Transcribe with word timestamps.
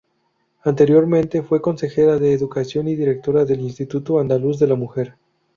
Anteriormente 0.63 1.43
fue 1.43 1.61
consejera 1.61 2.17
de 2.17 2.33
Educación 2.33 2.87
y 2.87 2.95
directora 2.95 3.45
del 3.45 3.59
Instituto 3.61 4.19
Andaluz 4.19 4.57
de 4.57 4.65
la 4.65 4.73
Mujer. 4.75 5.13